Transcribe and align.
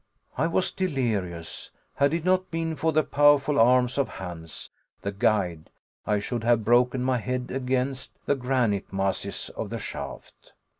I 0.35 0.47
was 0.47 0.71
delirious. 0.71 1.69
Had 1.97 2.11
it 2.15 2.25
not 2.25 2.49
been 2.49 2.75
for 2.75 2.91
the 2.91 3.03
powerful 3.03 3.59
arms 3.59 3.99
of 3.99 4.07
Hans, 4.17 4.71
the 5.03 5.11
guide, 5.11 5.69
I 6.07 6.17
should 6.17 6.43
have 6.43 6.65
broken 6.65 7.03
my 7.03 7.19
head 7.19 7.51
against 7.51 8.17
the 8.25 8.33
granite 8.33 8.91
masses 8.91 9.51
of 9.55 9.69
the 9.69 9.77
shaft. 9.77 10.53